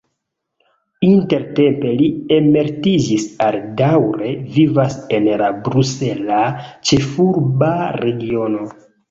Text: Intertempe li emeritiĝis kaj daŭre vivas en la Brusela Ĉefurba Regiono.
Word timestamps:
Intertempe 1.07 1.91
li 1.99 2.07
emeritiĝis 2.37 3.25
kaj 3.43 3.51
daŭre 3.83 4.31
vivas 4.57 4.97
en 5.19 5.29
la 5.43 5.51
Brusela 5.69 6.41
Ĉefurba 6.91 7.71
Regiono. 8.05 8.67